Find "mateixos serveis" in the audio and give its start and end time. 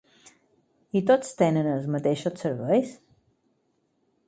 1.97-2.95